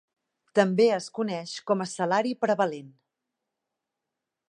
[0.59, 2.91] També es coneix com a salari prevalent.